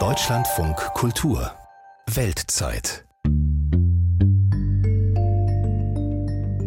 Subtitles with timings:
[0.00, 1.52] Deutschlandfunk Kultur
[2.12, 3.04] Weltzeit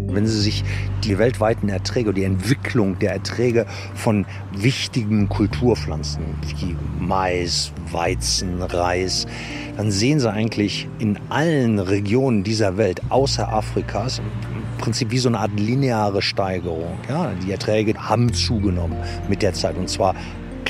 [0.07, 0.63] Wenn Sie sich
[1.03, 9.27] die weltweiten Erträge, die Entwicklung der Erträge von wichtigen Kulturpflanzen wie Mais, Weizen, Reis,
[9.75, 15.27] dann sehen Sie eigentlich in allen Regionen dieser Welt außer Afrikas im Prinzip wie so
[15.27, 16.97] eine Art lineare Steigerung.
[17.09, 18.95] Ja, die Erträge haben zugenommen
[19.27, 20.15] mit der Zeit und zwar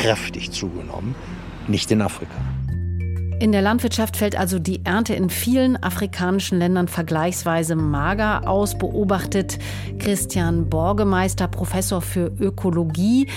[0.08, 1.16] kräftig zugenommen,
[1.68, 2.34] nicht in Afrika.
[3.42, 9.60] In der Landwirtschaft fällt also die Ernte in vielen afrikanischen Ländern vergleichsweise mager aus, beobachtet
[10.00, 13.28] Christian Borgemeister, Professor für Ökologie.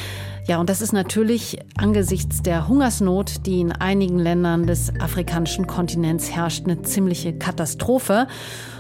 [0.46, 6.30] Ja, und das ist natürlich angesichts der Hungersnot, die in einigen Ländern des afrikanischen Kontinents
[6.30, 8.26] herrscht, eine ziemliche Katastrophe.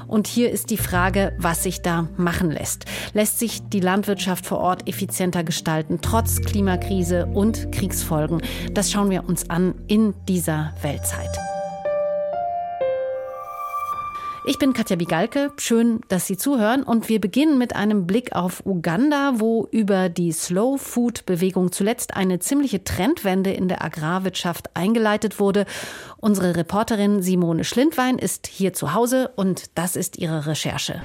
[0.08, 2.86] Und hier ist die Frage, was sich da machen lässt.
[3.12, 8.42] Lässt sich die Landwirtschaft vor Ort effizienter gestalten, trotz Klimakrise und Kriegsfolgen?
[8.72, 11.49] Das schauen wir uns an in dieser Weltzeit.
[14.46, 15.52] Ich bin Katja Bigalke.
[15.58, 16.82] Schön, dass Sie zuhören.
[16.82, 22.16] Und wir beginnen mit einem Blick auf Uganda, wo über die Slow Food Bewegung zuletzt
[22.16, 25.66] eine ziemliche Trendwende in der Agrarwirtschaft eingeleitet wurde.
[26.16, 31.02] Unsere Reporterin Simone Schlindwein ist hier zu Hause und das ist ihre Recherche.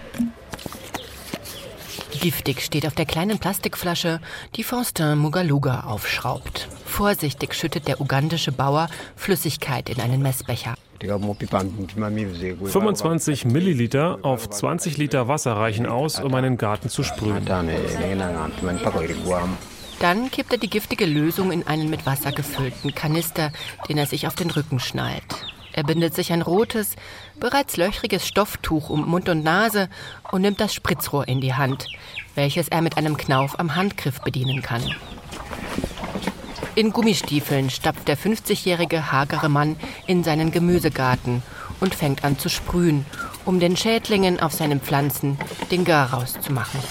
[2.21, 4.21] Giftig steht auf der kleinen Plastikflasche,
[4.55, 6.69] die Faustin Mugaluga aufschraubt.
[6.85, 10.75] Vorsichtig schüttet der ugandische Bauer Flüssigkeit in einen Messbecher.
[11.01, 17.45] 25 Milliliter auf 20 Liter Wasser reichen aus, um einen Garten zu sprühen.
[19.99, 23.51] Dann kippt er die giftige Lösung in einen mit Wasser gefüllten Kanister,
[23.87, 25.23] den er sich auf den Rücken schnallt.
[25.73, 26.95] Er bindet sich ein rotes,
[27.37, 29.89] bereits löchriges Stofftuch um Mund und Nase
[30.31, 31.87] und nimmt das Spritzrohr in die Hand,
[32.33, 34.83] welches er mit einem Knauf am Handgriff bedienen kann.
[36.75, 41.41] In Gummistiefeln stapft der 50-jährige hagere Mann in seinen Gemüsegarten
[41.79, 43.05] und fängt an zu sprühen,
[43.45, 45.37] um den Schädlingen auf seinen Pflanzen
[45.71, 46.81] den Garaus zu machen.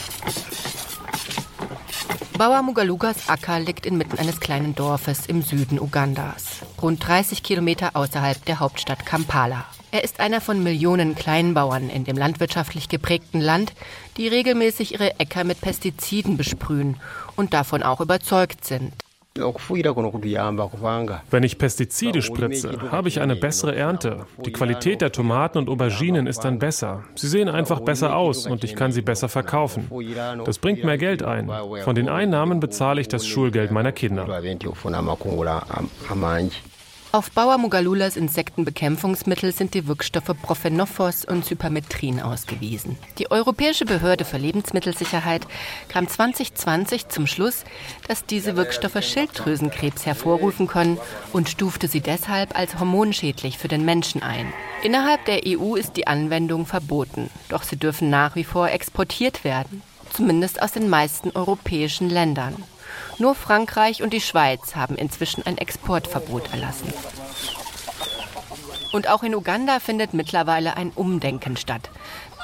[2.39, 8.43] Bauer Mugalugas Acker liegt inmitten eines kleinen Dorfes im Süden Ugandas, rund 30 Kilometer außerhalb
[8.47, 9.67] der Hauptstadt Kampala.
[9.91, 13.75] Er ist einer von Millionen Kleinbauern in dem landwirtschaftlich geprägten Land,
[14.17, 16.97] die regelmäßig ihre Äcker mit Pestiziden besprühen
[17.37, 18.95] und davon auch überzeugt sind.
[21.31, 24.27] Wenn ich Pestizide spritze, habe ich eine bessere Ernte.
[24.45, 27.03] Die Qualität der Tomaten und Auberginen ist dann besser.
[27.17, 29.91] Sie sehen einfach besser aus und ich kann sie besser verkaufen.
[30.45, 31.51] Das bringt mehr Geld ein.
[31.83, 34.41] Von den Einnahmen bezahle ich das Schulgeld meiner Kinder.
[37.15, 42.99] Auf Bauer Mugalulas Insektenbekämpfungsmittel sind die Wirkstoffe Profenophos und Cypermetrin ausgewiesen.
[43.19, 45.47] Die Europäische Behörde für Lebensmittelsicherheit
[45.87, 47.63] kam 2020 zum Schluss,
[48.09, 50.99] dass diese Wirkstoffe Schilddrüsenkrebs hervorrufen können
[51.33, 54.53] und stufte sie deshalb als hormonschädlich für den Menschen ein.
[54.83, 59.83] Innerhalb der EU ist die Anwendung verboten, doch sie dürfen nach wie vor exportiert werden,
[60.13, 62.57] zumindest aus den meisten europäischen Ländern.
[63.19, 66.93] Nur Frankreich und die Schweiz haben inzwischen ein Exportverbot erlassen.
[68.93, 71.91] Und auch in Uganda findet mittlerweile ein Umdenken statt.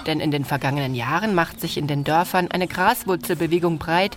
[0.06, 4.16] Denn in den vergangenen Jahren macht sich in den Dörfern eine Graswurzelbewegung breit,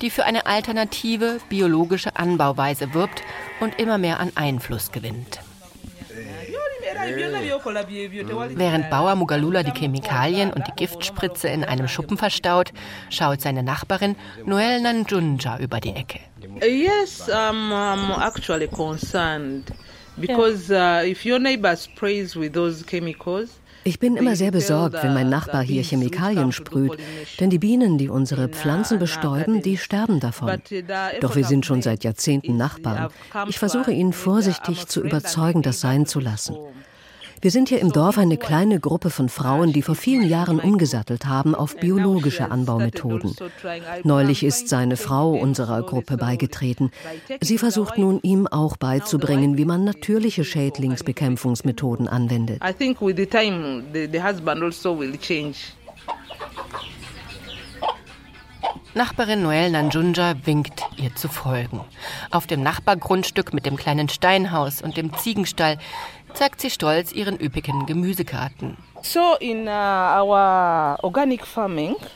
[0.00, 3.22] die für eine alternative biologische Anbauweise wirbt
[3.60, 5.40] und immer mehr an Einfluss gewinnt.
[8.56, 12.72] Während Bauer Mugalula die Chemikalien und die Giftspritze in einem Schuppen verstaut,
[13.10, 16.20] schaut seine Nachbarin Noel Nanjunja über die Ecke.
[16.60, 19.72] Yes, I'm, I'm actually concerned
[20.16, 25.14] because uh, if your neighbor sprays with those chemicals, ich bin immer sehr besorgt, wenn
[25.14, 26.98] mein Nachbar hier Chemikalien sprüht,
[27.40, 30.60] denn die Bienen, die unsere Pflanzen bestäuben, die sterben davon.
[31.20, 33.08] Doch wir sind schon seit Jahrzehnten Nachbarn.
[33.48, 36.56] Ich versuche ihn vorsichtig zu überzeugen, das sein zu lassen.
[37.40, 41.26] Wir sind hier im Dorf eine kleine Gruppe von Frauen, die vor vielen Jahren umgesattelt
[41.26, 43.36] haben auf biologische Anbaumethoden.
[44.02, 46.90] Neulich ist seine Frau unserer Gruppe beigetreten.
[47.40, 52.60] Sie versucht nun ihm auch beizubringen, wie man natürliche Schädlingsbekämpfungsmethoden anwendet.
[58.94, 61.82] Nachbarin Noel Nanjunja winkt, ihr zu folgen.
[62.32, 65.78] Auf dem Nachbargrundstück mit dem kleinen Steinhaus und dem Ziegenstall
[66.34, 68.76] zeigt sie stolz ihren üppigen Gemüsegarten.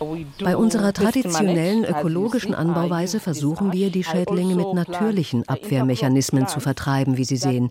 [0.00, 7.16] Uh, Bei unserer traditionellen ökologischen Anbauweise versuchen wir, die Schädlinge mit natürlichen Abwehrmechanismen zu vertreiben,
[7.16, 7.70] wie Sie sehen.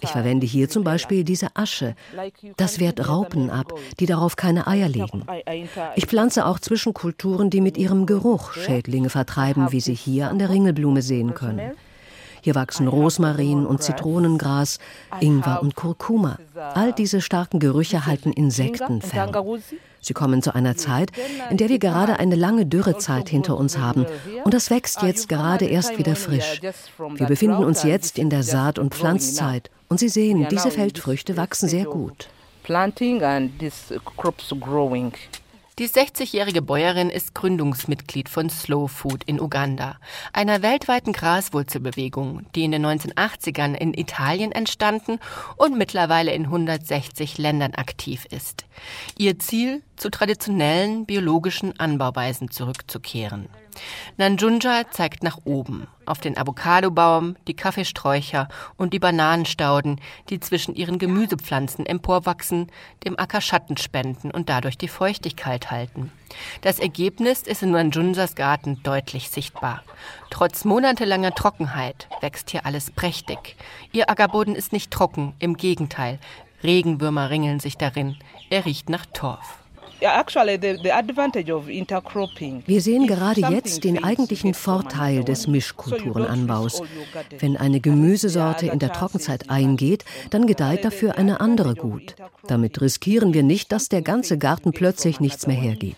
[0.00, 1.96] Ich verwende hier zum Beispiel diese Asche.
[2.56, 5.26] Das wehrt Raupen ab, die darauf keine Eier legen.
[5.96, 10.50] Ich pflanze auch Zwischenkulturen, die mit ihrem Geruch Schädlinge vertreiben, wie Sie hier an der
[10.50, 11.72] Ringelblume sehen können.
[12.46, 14.78] Hier wachsen Rosmarin und Zitronengras,
[15.18, 16.38] Ingwer und Kurkuma.
[16.74, 19.32] All diese starken Gerüche halten Insekten fern.
[20.00, 21.10] Sie kommen zu einer Zeit,
[21.50, 24.06] in der wir gerade eine lange Dürrezeit hinter uns haben.
[24.44, 26.60] Und das wächst jetzt gerade erst wieder frisch.
[27.16, 29.68] Wir befinden uns jetzt in der Saat- und Pflanzzeit.
[29.88, 32.28] Und Sie sehen, diese Feldfrüchte wachsen sehr gut.
[32.62, 35.12] Planting and these crops growing.
[35.78, 39.98] Die 60-jährige Bäuerin ist Gründungsmitglied von Slow Food in Uganda,
[40.32, 45.18] einer weltweiten Graswurzelbewegung, die in den 1980ern in Italien entstanden
[45.56, 48.64] und mittlerweile in 160 Ländern aktiv ist.
[49.18, 53.50] Ihr Ziel, zu traditionellen biologischen Anbauweisen zurückzukehren.
[54.16, 60.00] Nanjunja zeigt nach oben, auf den Avocadobaum, die Kaffeesträucher und die Bananenstauden,
[60.30, 62.70] die zwischen ihren Gemüsepflanzen emporwachsen,
[63.04, 66.12] dem Acker Schatten spenden und dadurch die Feuchtigkeit halten.
[66.62, 69.82] Das Ergebnis ist in Nanjunjas Garten deutlich sichtbar.
[70.30, 73.56] Trotz monatelanger Trockenheit wächst hier alles prächtig.
[73.92, 76.18] Ihr Ackerboden ist nicht trocken, im Gegenteil.
[76.62, 78.16] Regenwürmer ringeln sich darin.
[78.50, 79.58] Er riecht nach Torf.
[82.66, 86.82] Wir sehen gerade jetzt den eigentlichen Vorteil des Mischkulturenanbaus.
[87.38, 92.14] Wenn eine Gemüsesorte in der Trockenzeit eingeht, dann gedeiht dafür eine andere gut.
[92.46, 95.96] Damit riskieren wir nicht, dass der ganze Garten plötzlich nichts mehr hergibt.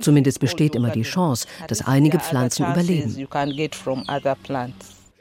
[0.00, 3.28] Zumindest besteht immer die Chance, dass einige Pflanzen überleben.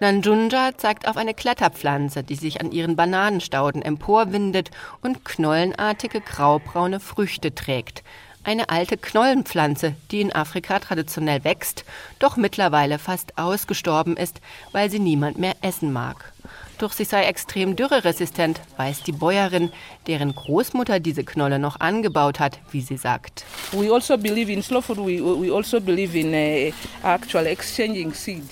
[0.01, 7.53] Nanjunja zeigt auf eine Kletterpflanze, die sich an ihren Bananenstauden emporwindet und knollenartige graubraune Früchte
[7.53, 8.03] trägt.
[8.45, 11.83] Eine alte Knollenpflanze, die in Afrika traditionell wächst,
[12.19, 14.39] doch mittlerweile fast ausgestorben ist,
[14.71, 16.31] weil sie niemand mehr essen mag.
[16.77, 19.69] Doch sie sei extrem dürreresistent, weiß die Bäuerin,
[20.07, 23.43] deren Großmutter diese Knolle noch angebaut hat, wie sie sagt.
[23.73, 24.99] We also believe in slow food.
[24.99, 26.71] We, we also believe in uh,
[27.05, 28.43] actual exchanging seed.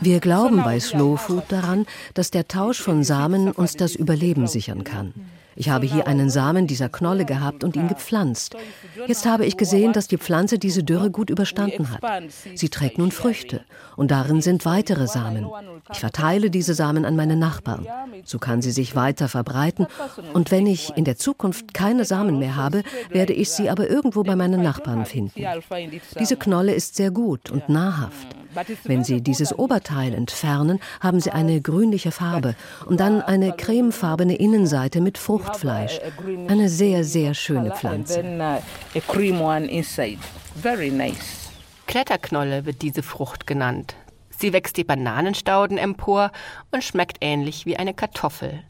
[0.00, 4.82] Wir glauben bei Slow Food daran, dass der Tausch von Samen uns das Überleben sichern
[4.82, 5.12] kann.
[5.56, 8.56] Ich habe hier einen Samen dieser Knolle gehabt und ihn gepflanzt.
[9.06, 12.00] Jetzt habe ich gesehen, dass die Pflanze diese Dürre gut überstanden hat.
[12.54, 13.62] Sie trägt nun Früchte
[13.96, 15.46] und darin sind weitere Samen.
[15.92, 17.86] Ich verteile diese Samen an meine Nachbarn.
[18.24, 19.86] So kann sie sich weiter verbreiten
[20.32, 24.22] und wenn ich in der Zukunft keine Samen mehr habe, werde ich sie aber irgendwo
[24.22, 25.42] bei meinen Nachbarn finden.
[26.18, 28.39] Diese Knolle ist sehr gut und nahrhaft.
[28.84, 32.54] Wenn Sie dieses Oberteil entfernen, haben Sie eine grünliche Farbe
[32.86, 36.00] und dann eine cremefarbene Innenseite mit Fruchtfleisch.
[36.48, 38.22] Eine sehr, sehr schöne Pflanze.
[41.86, 43.96] Kletterknolle wird diese Frucht genannt.
[44.40, 46.32] Sie wächst die Bananenstauden empor
[46.70, 48.62] und schmeckt ähnlich wie eine Kartoffel.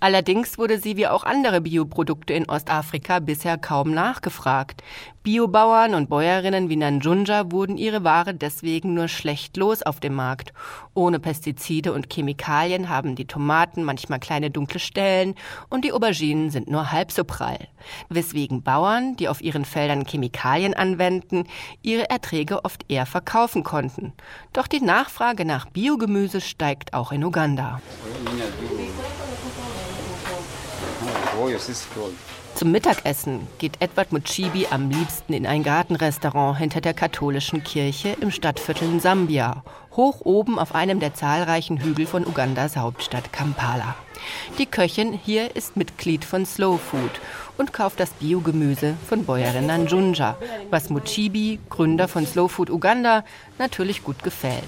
[0.00, 4.82] Allerdings wurde sie wie auch andere Bioprodukte in Ostafrika bisher kaum nachgefragt.
[5.24, 10.52] Biobauern und Bäuerinnen wie Nanjunja wurden ihre Ware deswegen nur schlecht los auf dem Markt.
[10.92, 15.34] Ohne Pestizide und Chemikalien haben die Tomaten manchmal kleine dunkle Stellen
[15.70, 17.68] und die Auberginen sind nur halb so prall.
[18.10, 21.44] Weswegen Bauern, die auf ihren Feldern Chemikalien anwenden,
[21.80, 24.12] ihre Erträge oft eher verkaufen konnten.
[24.52, 27.80] Doch die Nachfrage nach Biogemüse steigt auch in Uganda.
[32.54, 38.30] Zum Mittagessen geht Edward Muchibi am liebsten in ein Gartenrestaurant hinter der katholischen Kirche im
[38.30, 39.64] Stadtviertel Sambia,
[39.96, 43.96] hoch oben auf einem der zahlreichen Hügel von Ugandas Hauptstadt Kampala.
[44.58, 47.10] Die Köchin hier ist Mitglied von Slow Food
[47.56, 50.36] und kauft das Biogemüse von Bäuerin Nanjunja,
[50.70, 53.24] was Muchibi, Gründer von Slow Food Uganda,
[53.58, 54.64] natürlich gut gefällt.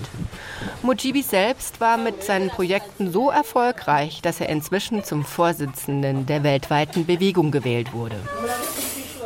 [0.82, 7.06] Mujibi selbst war mit seinen Projekten so erfolgreich, dass er inzwischen zum Vorsitzenden der weltweiten
[7.06, 8.16] Bewegung gewählt wurde.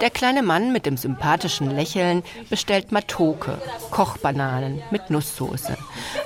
[0.00, 5.76] Der kleine Mann mit dem sympathischen Lächeln bestellt Matoke, Kochbananen mit Nusssoße.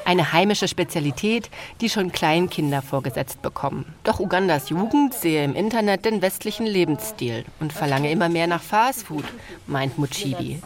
[0.04, 1.50] Eine heimische Spezialität,
[1.81, 3.93] die schon Kleinkinder vorgesetzt bekommen.
[4.04, 9.25] Doch Ugandas Jugend sehe im Internet den westlichen Lebensstil und verlange immer mehr nach Fastfood,
[9.66, 10.62] meint Muchibi.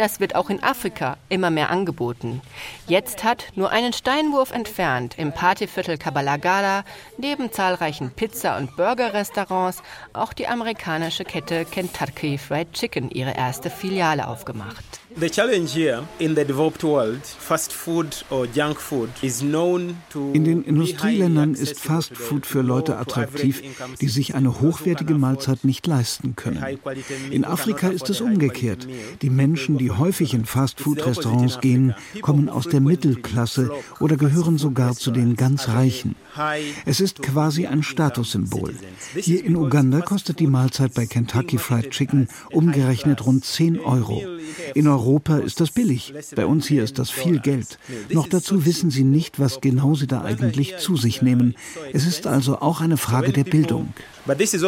[0.00, 2.40] Das wird auch in Afrika immer mehr angeboten.
[2.86, 6.84] Jetzt hat, nur einen Steinwurf entfernt, im Partyviertel Kabalagala,
[7.18, 9.82] neben zahlreichen Pizza- und Burger-Restaurants,
[10.14, 15.00] auch die amerikanische Kette Kentucky Fried Chicken ihre erste Filiale aufgemacht.
[15.16, 20.32] The challenge here in the developed world, fast food or junk food, is known to
[20.32, 23.60] In den Industrieländern ist Fast Food für Leute attraktiv,
[24.00, 26.64] die sich eine hochwertige Mahlzeit nicht leisten können.
[27.30, 28.86] In Afrika ist es umgekehrt.
[29.22, 35.10] Die Menschen, die häufig in Fast-Food-Restaurants gehen, kommen aus der Mittelklasse oder gehören sogar zu
[35.10, 36.14] den ganz Reichen.
[36.86, 38.74] Es ist quasi ein Statussymbol.
[39.16, 44.22] Hier in Uganda kostet die Mahlzeit bei Kentucky Fried Chicken umgerechnet rund 10 Euro.
[44.74, 46.12] In Europa Europa ist das billig.
[46.36, 47.78] Bei uns hier ist das viel Geld.
[48.10, 51.54] Noch dazu wissen sie nicht, was genau sie da eigentlich zu sich nehmen.
[51.92, 53.94] Es ist also auch eine Frage der Bildung.
[54.26, 54.66] Also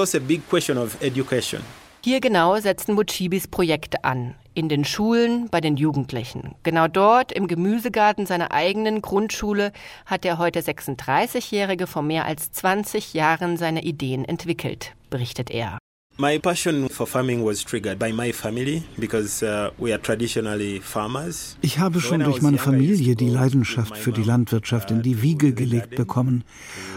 [2.04, 4.34] hier genau setzen Muchibis Projekte an.
[4.54, 6.54] In den Schulen, bei den Jugendlichen.
[6.62, 9.72] Genau dort, im Gemüsegarten seiner eigenen Grundschule,
[10.04, 15.78] hat der heute 36-Jährige vor mehr als 20 Jahren seine Ideen entwickelt, berichtet er.
[16.18, 21.56] My passion for farming was triggered by my family because uh, we are traditionally farmers.
[21.62, 25.96] Ich habe schon durch meine Familie die Leidenschaft für die Landwirtschaft in die Wiege gelegt
[25.96, 26.44] bekommen.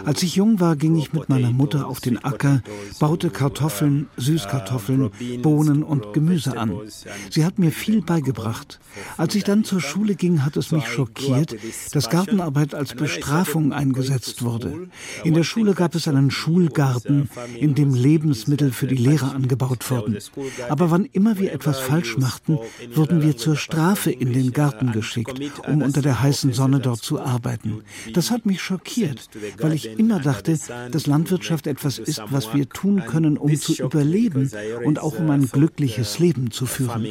[0.04, 2.62] Als ich jung war, ging ich mit meiner Mutter auf den Acker,
[3.00, 6.78] baute Kartoffeln, Süßkartoffeln, Bohnen und Gemüse an.
[7.30, 8.78] Sie hat mir viel beigebracht.
[9.16, 11.56] Als ich dann zur Schule ging, hat es mich schockiert,
[11.92, 14.88] dass Gartenarbeit als Bestrafung eingesetzt wurde.
[15.24, 20.18] In der Schule gab es einen Schulgarten, in dem Lebensmittel für die Lehrer angebaut wurden.
[20.68, 22.58] Aber wann immer wir etwas falsch machten,
[22.92, 27.20] wurden wir zur Strafe in den Garten geschickt, um unter der heißen Sonne dort zu
[27.20, 27.82] arbeiten.
[28.12, 30.58] Das hat mich schockiert, weil ich immer dachte,
[30.90, 34.50] dass Landwirtschaft etwas ist, was wir tun können, um zu überleben
[34.84, 37.04] und auch um ein glückliches Leben zu führen.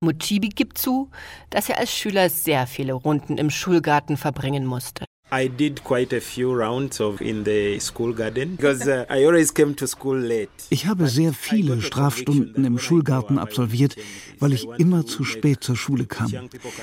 [0.00, 1.10] Muchibi gibt zu,
[1.50, 5.04] dass er als Schüler sehr viele Runden im Schulgarten verbringen musste.
[5.30, 9.52] I did quite a few rounds of in the school garden because uh, I always
[9.52, 10.48] came to school late.
[10.70, 13.96] Ich habe sehr viele Strafstunden im Schulgarten absolviert,
[14.38, 16.32] weil ich immer zu spät zur Schule kam.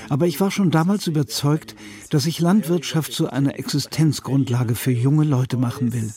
[0.08, 1.74] Aber ich war schon damals überzeugt,
[2.10, 6.12] dass ich Landwirtschaft zu einer Existenzgrundlage für junge Leute machen will.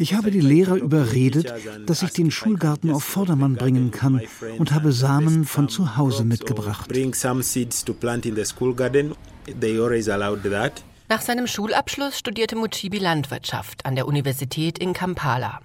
[0.00, 1.54] Ich habe die Lehrer überredet,
[1.86, 4.20] dass ich den Schulgarten auf Vordermann bringen kann
[4.58, 6.88] und habe Samen von zu Hause mitgebracht.
[6.88, 9.14] Bring some seeds to plant in the school garden.
[9.60, 10.82] They always allowed that.
[11.12, 15.60] Nach seinem Schulabschluss studierte Muchibi Landwirtschaft an der Universität in Kampala.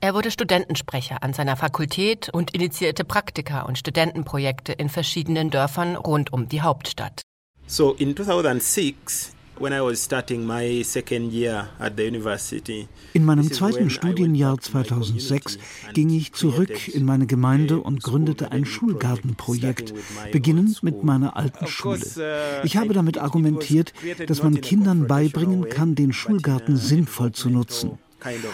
[0.00, 6.32] Er wurde Studentensprecher an seiner Fakultät und initiierte Praktika und Studentenprojekte in verschiedenen Dörfern rund
[6.32, 7.20] um die Hauptstadt.
[7.66, 9.35] So in 2006
[13.12, 15.58] in meinem zweiten Studienjahr 2006
[15.94, 19.94] ging ich zurück in meine Gemeinde und gründete ein Schulgartenprojekt,
[20.30, 22.00] beginnend mit meiner alten Schule.
[22.16, 23.92] Uh, ich habe damit argumentiert,
[24.26, 27.98] dass man Kindern beibringen kann, den Schulgarten sinnvoll zu nutzen.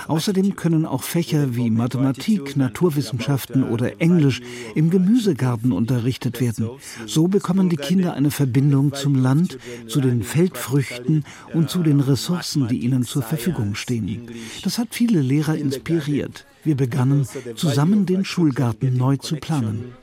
[0.09, 4.41] Außerdem können auch Fächer wie Mathematik, Naturwissenschaften oder Englisch
[4.75, 6.71] im Gemüsegarten unterrichtet werden.
[7.07, 12.69] So bekommen die Kinder eine Verbindung zum Land, zu den Feldfrüchten und zu den Ressourcen,
[12.69, 14.29] die ihnen zur Verfügung stehen.
[14.62, 16.47] Das hat viele Lehrer inspiriert.
[16.64, 17.26] Wir begannen,
[17.57, 19.95] zusammen den Schulgarten neu zu planen.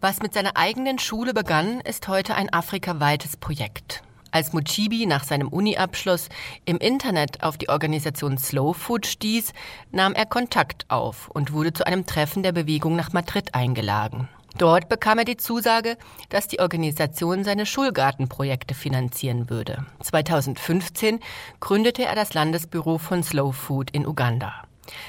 [0.00, 4.03] Was mit seiner eigenen Schule begann, ist heute ein afrikaweites Projekt.
[4.34, 6.28] Als Muchibi nach seinem Uni-Abschluss
[6.64, 9.52] im Internet auf die Organisation Slow Food stieß,
[9.92, 14.28] nahm er Kontakt auf und wurde zu einem Treffen der Bewegung nach Madrid eingeladen.
[14.58, 15.96] Dort bekam er die Zusage,
[16.30, 19.86] dass die Organisation seine Schulgartenprojekte finanzieren würde.
[20.02, 21.20] 2015
[21.60, 24.64] gründete er das Landesbüro von Slow Food in Uganda.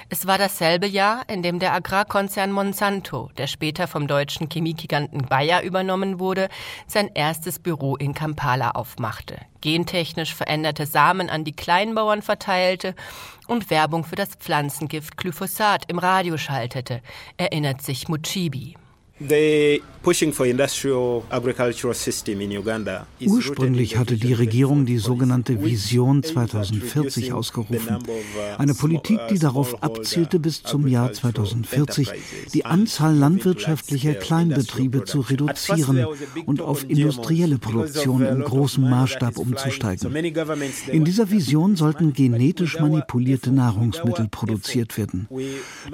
[0.10, 5.62] Es war dasselbe Jahr, in dem der Agrarkonzern Monsanto, der später vom deutschen Chemiegiganten Bayer
[5.63, 6.50] übernommen wurde,
[6.88, 12.96] sein erstes Büro in Kampala aufmachte, gentechnisch veränderte Samen an die Kleinbauern verteilte
[13.48, 17.01] und Werbung für das Pflanzengift Glyphosat im Radio schaltete,
[17.38, 18.75] erinnert sich Muchibi.
[23.25, 28.03] Ursprünglich hatte die Regierung die sogenannte Vision 2040 ausgerufen.
[28.07, 28.12] Uh,
[28.57, 32.12] Eine Politik, die darauf abzielte, bis zum Jahr 2040
[32.53, 36.05] die Anzahl landwirtschaftlicher Kleinbetriebe zu reduzieren
[36.45, 40.13] und auf industrielle Produktion im großen Maßstab umzusteigen.
[40.91, 45.29] In dieser Vision sollten genetisch manipulierte Nahrungsmittel produziert werden.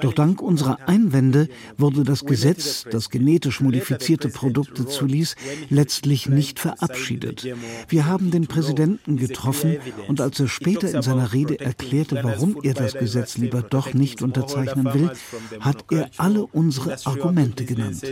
[0.00, 1.48] Doch dank unserer Einwände
[1.78, 5.36] wurde das Gesetz, das genetisch modifizierte Produkte zuließ,
[5.70, 7.46] letztlich nicht verabschiedet.
[7.88, 9.76] Wir haben den Präsidenten getroffen
[10.08, 14.22] und als er später in seiner Rede erklärte, warum er das Gesetz lieber doch nicht
[14.22, 15.10] unterzeichnen will,
[15.60, 18.02] hat er alle unsere Argumente genannt.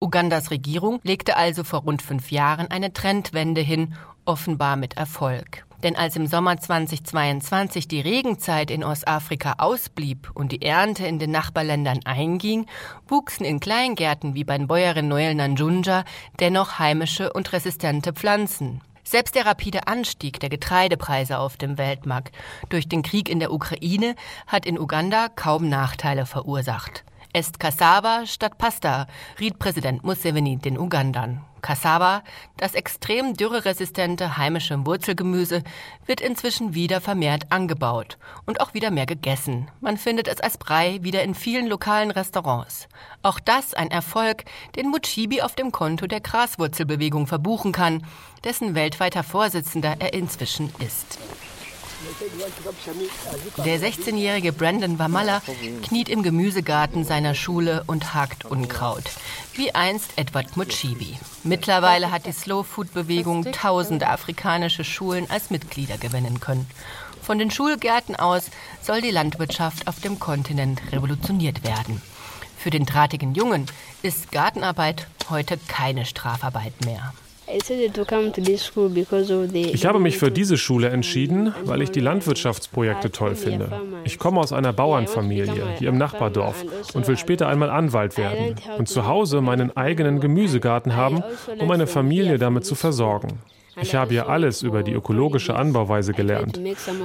[0.00, 5.67] Ugandas Regierung legte also vor rund fünf Jahren eine Trendwende hin, offenbar mit Erfolg.
[5.82, 11.30] Denn als im Sommer 2022 die Regenzeit in Ostafrika ausblieb und die Ernte in den
[11.30, 12.66] Nachbarländern einging,
[13.06, 16.04] wuchsen in Kleingärten wie beim Bäuerin Noel Nanjunja
[16.40, 18.80] dennoch heimische und resistente Pflanzen.
[19.04, 22.34] Selbst der rapide Anstieg der Getreidepreise auf dem Weltmarkt
[22.68, 24.16] durch den Krieg in der Ukraine
[24.46, 27.04] hat in Uganda kaum Nachteile verursacht.
[27.32, 29.06] Esst Cassava statt Pasta,
[29.38, 31.47] riet Präsident Museveni den Ugandern.
[31.62, 32.22] Cassava,
[32.56, 35.62] das extrem dürreresistente heimische Wurzelgemüse,
[36.06, 39.70] wird inzwischen wieder vermehrt angebaut und auch wieder mehr gegessen.
[39.80, 42.88] Man findet es als Brei wieder in vielen lokalen Restaurants.
[43.22, 44.44] Auch das ein Erfolg,
[44.76, 48.04] den Muchibi auf dem Konto der Graswurzelbewegung verbuchen kann,
[48.44, 51.18] dessen weltweiter Vorsitzender er inzwischen ist.
[53.64, 55.42] Der 16-jährige Brandon Wamalla
[55.82, 59.04] kniet im Gemüsegarten seiner Schule und hakt Unkraut,
[59.54, 61.18] wie einst Edward Muchibi.
[61.42, 66.70] Mittlerweile hat die Slow Food Bewegung tausende afrikanische Schulen als Mitglieder gewinnen können.
[67.20, 68.44] Von den Schulgärten aus
[68.80, 72.00] soll die Landwirtschaft auf dem Kontinent revolutioniert werden.
[72.56, 73.66] Für den drahtigen Jungen
[74.02, 77.12] ist Gartenarbeit heute keine Strafarbeit mehr.
[79.72, 83.80] Ich habe mich für diese Schule entschieden, weil ich die Landwirtschaftsprojekte toll finde.
[84.04, 86.64] Ich komme aus einer Bauernfamilie hier im Nachbardorf
[86.94, 91.22] und will später einmal Anwalt werden und zu Hause meinen eigenen Gemüsegarten haben,
[91.58, 93.38] um meine Familie damit zu versorgen.
[93.80, 96.60] Ich habe hier alles über die ökologische Anbauweise gelernt.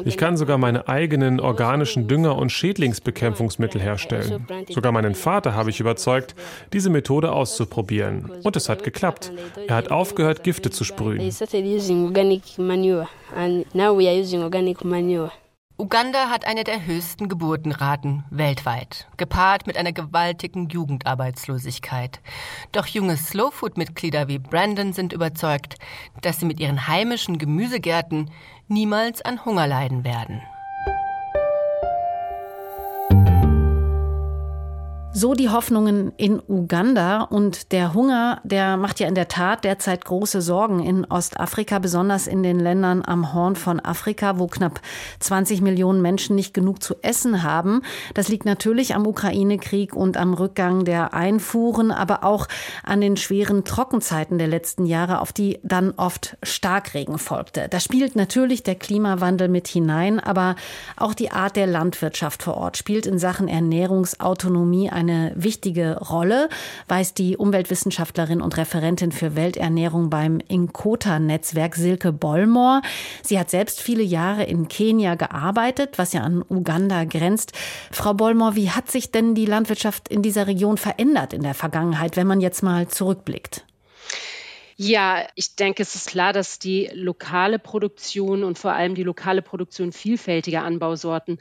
[0.05, 4.47] Ich kann sogar meine eigenen organischen Dünger und Schädlingsbekämpfungsmittel herstellen.
[4.69, 6.35] Sogar meinen Vater habe ich überzeugt,
[6.71, 8.31] diese Methode auszuprobieren.
[8.43, 9.31] Und es hat geklappt.
[9.67, 11.31] Er hat aufgehört, Gifte zu sprühen.
[15.83, 22.21] Uganda hat eine der höchsten Geburtenraten weltweit, gepaart mit einer gewaltigen Jugendarbeitslosigkeit.
[22.71, 25.75] Doch junge Slowfood-Mitglieder wie Brandon sind überzeugt,
[26.21, 28.31] dass sie mit ihren heimischen Gemüsegärten
[28.69, 30.41] niemals an Hunger leiden werden.
[35.15, 40.05] So die Hoffnungen in Uganda und der Hunger, der macht ja in der Tat derzeit
[40.05, 44.81] große Sorgen in Ostafrika, besonders in den Ländern am Horn von Afrika, wo knapp
[45.19, 47.83] 20 Millionen Menschen nicht genug zu essen haben.
[48.15, 52.47] Das liegt natürlich am Ukraine-Krieg und am Rückgang der Einfuhren, aber auch
[52.83, 57.67] an den schweren Trockenzeiten der letzten Jahre, auf die dann oft Starkregen folgte.
[57.69, 60.55] Da spielt natürlich der Klimawandel mit hinein, aber
[60.97, 66.49] auch die Art der Landwirtschaft vor Ort spielt in Sachen Ernährungsautonomie eine wichtige Rolle,
[66.87, 72.81] weiß die Umweltwissenschaftlerin und Referentin für Welternährung beim Inkota-Netzwerk Silke Bollmoor.
[73.21, 77.53] Sie hat selbst viele Jahre in Kenia gearbeitet, was ja an Uganda grenzt.
[77.91, 82.17] Frau Bollmoor, wie hat sich denn die Landwirtschaft in dieser Region verändert in der Vergangenheit,
[82.17, 83.65] wenn man jetzt mal zurückblickt?
[84.85, 89.41] Ja, ich denke, es ist klar, dass die lokale Produktion und vor allem die lokale
[89.41, 91.39] Produktion vielfältiger Anbausorten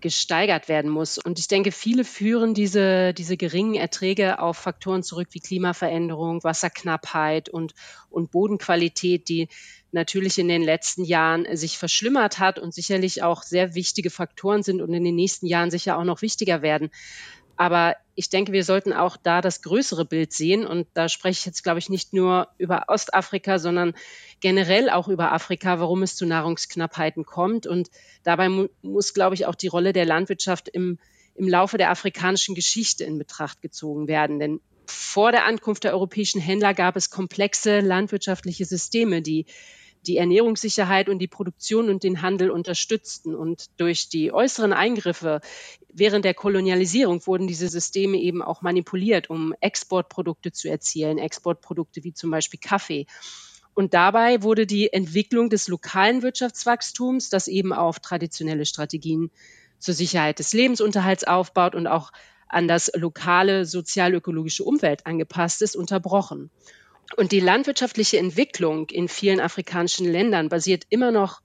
[0.00, 1.18] gesteigert werden muss.
[1.18, 7.48] Und ich denke, viele führen diese, diese geringen Erträge auf Faktoren zurück wie Klimaveränderung, Wasserknappheit
[7.48, 7.74] und,
[8.10, 9.48] und Bodenqualität, die
[9.90, 14.80] natürlich in den letzten Jahren sich verschlimmert hat und sicherlich auch sehr wichtige Faktoren sind
[14.80, 16.90] und in den nächsten Jahren sicher auch noch wichtiger werden.
[17.56, 20.66] Aber ich denke, wir sollten auch da das größere Bild sehen.
[20.66, 23.94] Und da spreche ich jetzt, glaube ich, nicht nur über Ostafrika, sondern
[24.40, 27.66] generell auch über Afrika, warum es zu Nahrungsknappheiten kommt.
[27.66, 27.90] Und
[28.22, 30.98] dabei mu muss, glaube ich, auch die Rolle der Landwirtschaft im,
[31.34, 34.38] im Laufe der afrikanischen Geschichte in Betracht gezogen werden.
[34.38, 39.46] Denn vor der Ankunft der europäischen Händler gab es komplexe landwirtschaftliche Systeme, die
[40.06, 43.34] die Ernährungssicherheit und die Produktion und den Handel unterstützten.
[43.34, 45.40] Und durch die äußeren Eingriffe
[45.92, 52.12] während der Kolonialisierung wurden diese Systeme eben auch manipuliert, um Exportprodukte zu erzielen, Exportprodukte wie
[52.12, 53.06] zum Beispiel Kaffee.
[53.74, 59.30] Und dabei wurde die Entwicklung des lokalen Wirtschaftswachstums, das eben auf traditionelle Strategien
[59.78, 62.12] zur Sicherheit des Lebensunterhalts aufbaut und auch
[62.48, 66.50] an das lokale sozial-ökologische Umwelt angepasst ist, unterbrochen.
[67.16, 71.42] Und die landwirtschaftliche Entwicklung in vielen afrikanischen Ländern basiert immer noch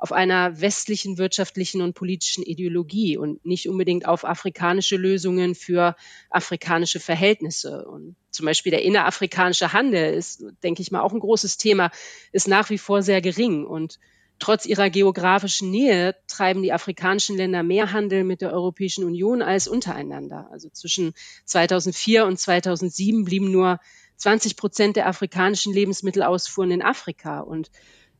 [0.00, 5.94] auf einer westlichen wirtschaftlichen und politischen Ideologie und nicht unbedingt auf afrikanische Lösungen für
[6.30, 7.84] afrikanische Verhältnisse.
[7.86, 11.90] Und zum Beispiel der innerafrikanische Handel ist, denke ich mal, auch ein großes Thema,
[12.32, 13.66] ist nach wie vor sehr gering.
[13.66, 13.98] Und
[14.38, 19.68] trotz ihrer geografischen Nähe treiben die afrikanischen Länder mehr Handel mit der Europäischen Union als
[19.68, 20.48] untereinander.
[20.50, 21.12] Also zwischen
[21.44, 23.78] 2004 und 2007 blieben nur
[24.20, 27.70] 20 Prozent der afrikanischen Lebensmittelausfuhren in Afrika und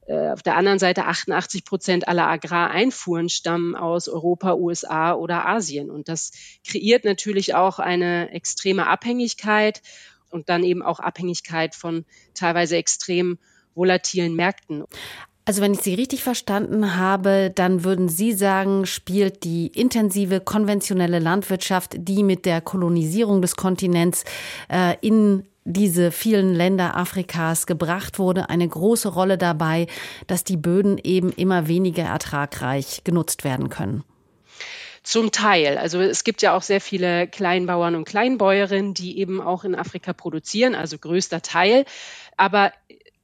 [0.07, 5.91] äh, auf der anderen Seite 88 Prozent aller Agrareinfuhren stammen aus Europa, USA oder Asien.
[5.91, 6.33] Und das
[6.67, 9.83] kreiert natürlich auch eine extreme Abhängigkeit
[10.31, 13.39] und dann eben auch Abhängigkeit von teilweise extrem
[13.75, 14.85] volatilen Märkten.
[15.45, 21.19] Also wenn ich Sie richtig verstanden habe, dann würden Sie sagen, spielt die intensive konventionelle
[21.19, 24.25] Landwirtschaft, die mit der Kolonisierung des Kontinents
[24.69, 29.87] äh, in diese vielen Länder Afrikas gebracht wurde, eine große Rolle dabei,
[30.27, 34.05] dass die Böden eben immer weniger ertragreich genutzt werden können.
[35.03, 35.79] Zum Teil.
[35.79, 40.12] Also es gibt ja auch sehr viele Kleinbauern und Kleinbäuerinnen, die eben auch in Afrika
[40.12, 41.85] produzieren, also größter Teil.
[42.37, 42.73] Aber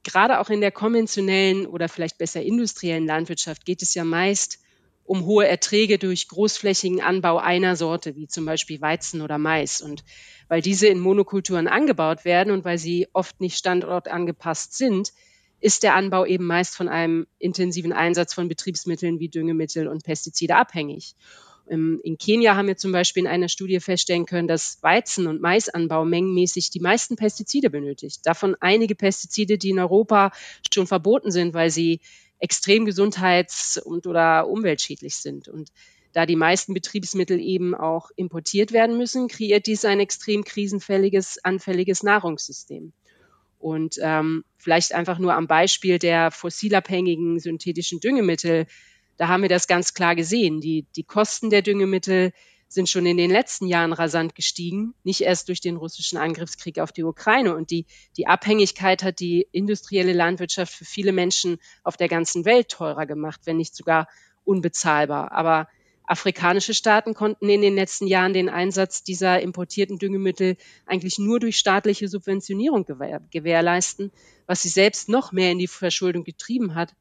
[0.03, 4.59] gerade auch in der konventionellen oder vielleicht besser industriellen Landwirtschaft geht es ja meist
[5.07, 9.81] um hohe Erträge durch großflächigen Anbau einer Sorte, wie zum Beispiel Weizen oder Mais.
[9.81, 10.03] Und
[10.47, 15.13] weil diese in Monokulturen angebaut werden und weil sie oft nicht standortangepasst sind,
[15.59, 20.55] ist der Anbau eben meist von einem intensiven Einsatz von Betriebsmitteln wie Düngemittel und Pestizide
[20.55, 21.15] abhängig.
[21.69, 25.41] Ähm, in Kenia haben wir zum Beispiel in einer Studie feststellen können, dass Weizen- und
[25.41, 28.21] Maisanbau mengenmäßig die meisten Pestizide benötigt.
[28.25, 30.31] Davon einige Pestizide, die in Europa
[30.73, 31.99] schon verboten sind, weil sie
[32.39, 35.47] extrem gesundheits- und oder umweltschädlich sind.
[35.47, 35.71] Und
[36.13, 42.03] da die meisten Betriebsmittel eben auch importiert werden müssen, kreiert dies ein extrem krisenfälliges, anfälliges
[42.03, 42.93] Nahrungssystem.
[43.59, 48.67] Und ähm, vielleicht einfach nur am Beispiel der fossilabhängigen synthetischen Düngemittel
[49.17, 50.61] da haben wir das ganz klar gesehen.
[50.61, 52.31] Die, die Kosten der Düngemittel
[52.69, 56.91] sind schon in den letzten Jahren rasant gestiegen, nicht erst durch den russischen Angriffskrieg auf
[56.91, 57.55] die Ukraine.
[57.55, 57.85] Und die,
[58.17, 63.41] die Abhängigkeit hat die industrielle Landwirtschaft für viele Menschen auf der ganzen Welt teurer gemacht,
[63.45, 64.07] wenn nicht sogar
[64.43, 65.31] unbezahlbar.
[65.31, 65.67] Aber
[66.07, 71.57] afrikanische Staaten konnten in den letzten Jahren den Einsatz dieser importierten Düngemittel eigentlich nur durch
[71.57, 74.11] staatliche Subventionierung gewähr gewährleisten,
[74.45, 76.95] was sie selbst noch mehr in die Verschuldung getrieben hat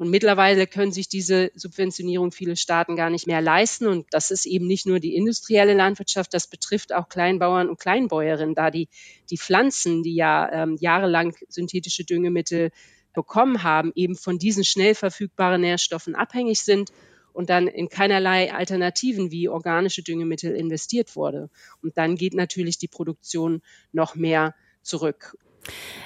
[0.00, 3.86] und mittlerweile können sich diese Subventionierung viele Staaten gar nicht mehr leisten.
[3.86, 8.54] Und das ist eben nicht nur die industrielle Landwirtschaft, das betrifft auch Kleinbauern und Kleinbäuerinnen,
[8.54, 8.88] da die,
[9.28, 12.70] die Pflanzen, die ja ähm, jahrelang synthetische Düngemittel
[13.12, 16.92] bekommen haben, eben von diesen schnell verfügbaren Nährstoffen abhängig sind
[17.32, 21.50] und dann in keinerlei Alternativen wie organische Düngemittel investiert wurde.
[21.82, 23.62] Und dann geht natürlich die Produktion
[23.92, 25.36] noch mehr zurück.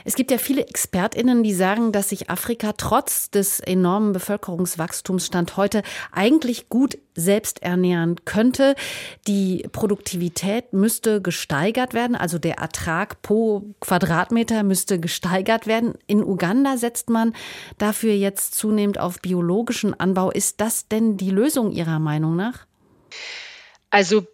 [0.04, 5.56] Es gibt ja viele Expertinnen, die sagen, dass sich Afrika trotz des enormen Bevölkerungswachstums Stand
[5.56, 8.74] heute eigentlich gut selbst ernähren könnte.
[9.26, 15.94] Die Produktivität müsste gesteigert werden, also der Ertrag pro Quadratmeter müsste gesteigert werden.
[16.06, 17.34] In Uganda setzt man
[17.78, 20.30] dafür jetzt zunehmend auf biologischen Anbau.
[20.30, 22.66] Ist das denn die Lösung Ihrer Meinung nach?
[23.90, 24.26] Also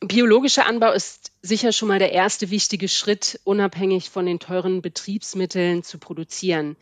[0.00, 5.82] biologischer Anbau ist sicher schon mal der erste wichtige Schritt, unabhängig von den teuren Betriebsmitteln
[5.82, 6.76] zu produzieren.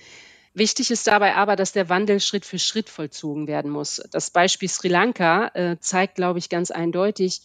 [0.52, 4.02] Wichtig ist dabei aber, dass der Wandel Schritt für Schritt vollzogen werden muss.
[4.10, 7.42] Das Beispiel Sri Lanka äh, zeigt, glaube ich, ganz eindeutig,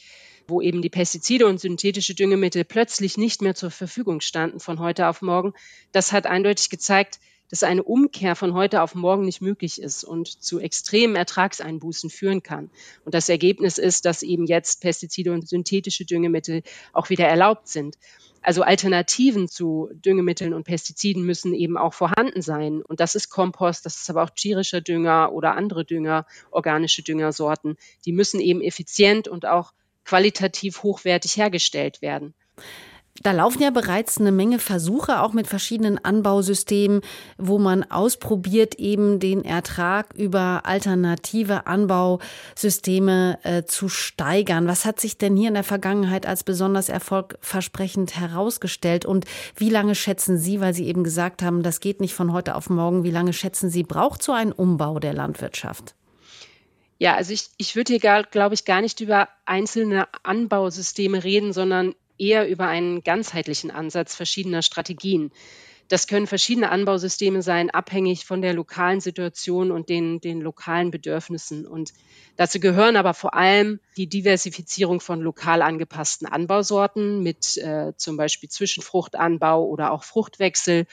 [0.47, 5.07] wo eben die Pestizide und synthetische Düngemittel plötzlich nicht mehr zur Verfügung standen von heute
[5.07, 5.53] auf morgen.
[5.91, 10.27] Das hat eindeutig gezeigt, dass eine Umkehr von heute auf morgen nicht möglich ist und
[10.43, 12.69] zu extremen Ertragseinbußen führen kann.
[13.03, 17.97] Und das Ergebnis ist, dass eben jetzt Pestizide und synthetische Düngemittel auch wieder erlaubt sind.
[18.41, 22.83] Also Alternativen zu Düngemitteln und Pestiziden müssen eben auch vorhanden sein.
[22.83, 27.75] Und das ist Kompost, das ist aber auch tierischer Dünger oder andere Dünger, organische Düngersorten.
[28.05, 32.35] Die müssen eben effizient und auch qualitativ hochwertig hergestellt werden.
[33.23, 37.01] Da laufen ja bereits eine Menge Versuche, auch mit verschiedenen Anbausystemen,
[37.37, 44.67] wo man ausprobiert, eben den Ertrag über alternative Anbausysteme äh, zu steigern.
[44.67, 49.05] Was hat sich denn hier in der Vergangenheit als besonders erfolgversprechend herausgestellt?
[49.05, 49.25] Und
[49.55, 52.69] wie lange schätzen Sie, weil Sie eben gesagt haben, das geht nicht von heute auf
[52.69, 55.95] morgen, wie lange schätzen Sie, braucht so ein Umbau der Landwirtschaft?
[56.97, 61.95] Ja, also ich, ich würde hier, glaube ich, gar nicht über einzelne Anbausysteme reden, sondern
[62.17, 65.31] eher über einen ganzheitlichen Ansatz verschiedener Strategien.
[65.87, 71.67] Das können verschiedene Anbausysteme sein, abhängig von der lokalen Situation und den, den lokalen Bedürfnissen.
[71.67, 71.93] Und
[72.37, 78.49] dazu gehören aber vor allem die Diversifizierung von lokal angepassten Anbausorten mit äh, zum Beispiel
[78.49, 80.87] Zwischenfruchtanbau oder auch Fruchtwechsel.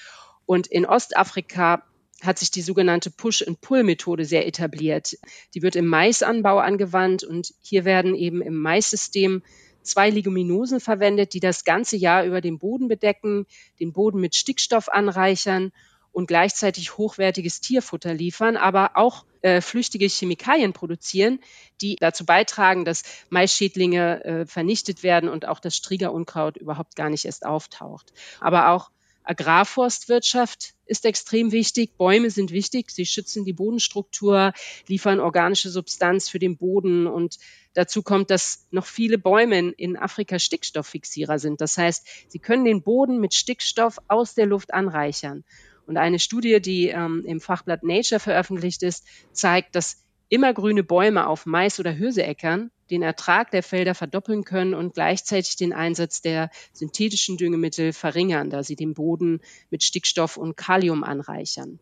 [0.45, 1.85] Und in Ostafrika
[2.23, 5.17] hat sich die sogenannte Push-and-Pull-Methode sehr etabliert.
[5.55, 9.43] Die wird im Maisanbau angewandt und hier werden eben im Maissystem
[9.83, 13.47] zwei Leguminosen verwendet, die das ganze Jahr über den Boden bedecken,
[13.81, 15.73] den Boden mit Stickstoff anreichern
[16.13, 21.41] und gleichzeitig hochwertiges Tierfutter liefern, aber auch äh, flüchtige Chemikalien produzieren,
[21.81, 27.25] die dazu beitragen, dass Maisschädlinge äh, vernichtet werden und auch das Striegerunkraut überhaupt gar nicht
[27.25, 28.13] erst auftaucht.
[28.41, 28.91] Aber auch
[29.25, 31.97] Agrarforstwirtschaft ist extrem wichtig.
[31.97, 32.91] Bäume sind wichtig.
[32.91, 34.53] Sie schützen die Bodenstruktur,
[34.89, 37.39] liefern organische Substanz für den Boden und
[37.75, 41.61] dazu kommt, dass noch viele Bäume in Afrika Stickstofffixierer sind.
[41.61, 45.45] Das heißt, sie können den Boden mit Stickstoff aus der Luft anreichern.
[45.87, 51.45] Und eine Studie, die ähm, im Fachblatt Nature veröffentlicht ist, zeigt, dass immergrüne Bäume auf
[51.45, 57.37] Mais- oder Hirseäckern den Ertrag der Felder verdoppeln können und gleichzeitig den Einsatz der synthetischen
[57.37, 61.81] Düngemittel verringern, da sie den Boden mit Stickstoff und Kalium anreichern.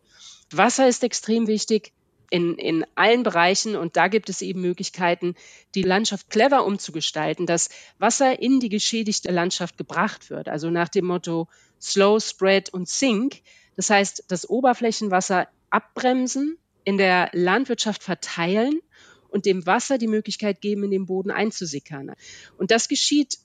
[0.52, 1.92] Wasser ist extrem wichtig.
[2.30, 3.76] In, in allen Bereichen.
[3.76, 5.34] Und da gibt es eben Möglichkeiten,
[5.74, 10.48] die Landschaft clever umzugestalten, dass Wasser in die geschädigte Landschaft gebracht wird.
[10.48, 11.48] Also nach dem Motto
[11.80, 13.42] Slow, Spread und Sink.
[13.76, 18.80] Das heißt, das Oberflächenwasser abbremsen, in der Landwirtschaft verteilen
[19.28, 22.14] und dem Wasser die Möglichkeit geben, in den Boden einzusickern.
[22.56, 23.38] Und das geschieht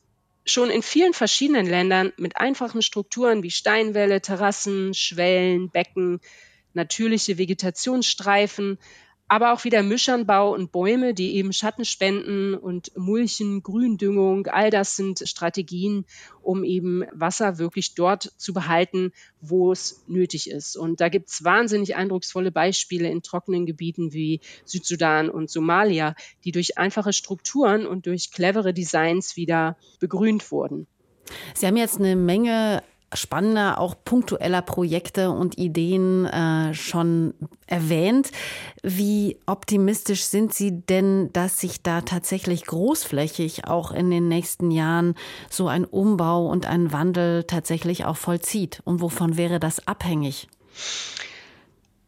[0.45, 6.21] schon in vielen verschiedenen Ländern mit einfachen Strukturen wie Steinwälle, Terrassen, Schwellen, Becken,
[6.75, 8.77] natürliche Vegetationsstreifen,
[9.27, 14.95] aber auch wieder Mischernbau und Bäume, die eben Schatten spenden und Mulchen, Gründüngung, all das
[14.95, 16.05] sind Strategien,
[16.43, 20.77] um eben Wasser wirklich dort zu behalten, wo es nötig ist.
[20.77, 26.51] Und da gibt es wahnsinnig eindrucksvolle Beispiele in trockenen Gebieten wie Südsudan und Somalia, die
[26.51, 30.85] durch einfache Strukturen und durch clevere Designs wieder begrünt wurden.
[31.55, 32.83] Sie haben jetzt eine Menge
[33.15, 37.33] spannender, auch punktueller Projekte und Ideen äh, schon
[37.67, 38.31] erwähnt.
[38.83, 45.15] Wie optimistisch sind Sie denn, dass sich da tatsächlich großflächig auch in den nächsten Jahren
[45.49, 48.81] so ein Umbau und ein Wandel tatsächlich auch vollzieht?
[48.83, 50.47] Und wovon wäre das abhängig?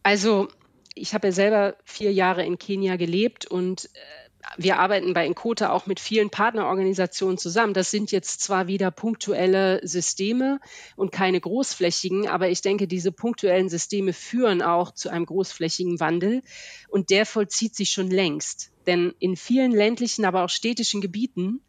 [0.02, 0.48] Also
[0.94, 5.70] ich habe ja selber vier Jahre in Kenia gelebt und äh, wir arbeiten bei Encota
[5.70, 7.74] auch mit vielen Partnerorganisationen zusammen.
[7.74, 10.60] Das sind jetzt zwar wieder punktuelle Systeme
[10.96, 16.42] und keine großflächigen, aber ich denke, diese punktuellen Systeme führen auch zu einem großflächigen Wandel
[16.88, 18.72] und der vollzieht sich schon längst.
[18.86, 21.60] Denn in vielen ländlichen, aber auch städtischen Gebieten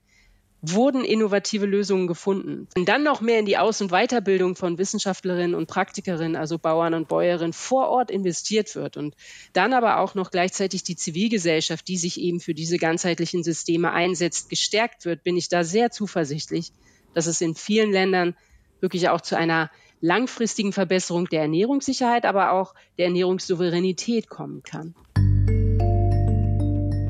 [0.61, 2.67] wurden innovative Lösungen gefunden.
[2.75, 6.93] Und dann noch mehr in die Aus- und Weiterbildung von Wissenschaftlerinnen und Praktikerinnen, also Bauern
[6.93, 9.15] und Bäuerinnen vor Ort investiert wird und
[9.53, 14.49] dann aber auch noch gleichzeitig die Zivilgesellschaft, die sich eben für diese ganzheitlichen Systeme einsetzt,
[14.49, 16.71] gestärkt wird, bin ich da sehr zuversichtlich,
[17.13, 18.35] dass es in vielen Ländern
[18.81, 24.93] wirklich auch zu einer langfristigen Verbesserung der Ernährungssicherheit, aber auch der Ernährungssouveränität kommen kann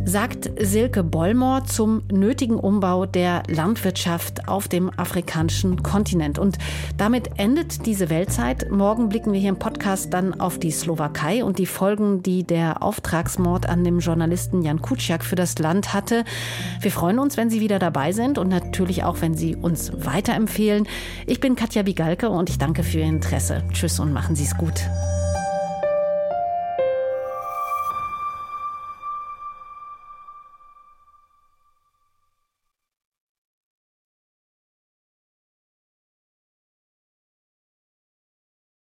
[0.10, 6.40] sagt Silke Bollmor zum nötigen Umbau der Landwirtschaft auf dem afrikanischen Kontinent.
[6.40, 6.58] Und
[6.98, 8.72] damit endet diese Weltzeit.
[8.72, 12.82] Morgen blicken wir hier im Podcast dann auf die Slowakei und die Folgen, die der
[12.82, 16.24] Auftragsmord an dem Journalisten Jan Kuciak für das Land hatte.
[16.82, 20.88] Wir freuen uns, wenn Sie wieder dabei sind und natürlich auch, wenn Sie uns weiterempfehlen.
[21.28, 23.64] Ich bin Katja Wigalke und ich danke für Ihr Interesse.
[23.74, 24.90] Tschüss und machen Sie es gut.